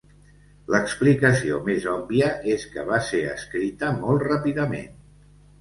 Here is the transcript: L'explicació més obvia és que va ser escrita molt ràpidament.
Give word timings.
L'explicació 0.75 1.59
més 1.67 1.85
obvia 1.91 2.31
és 2.55 2.65
que 2.73 2.87
va 2.89 2.99
ser 3.11 3.21
escrita 3.35 3.93
molt 4.03 4.29
ràpidament. 4.33 4.99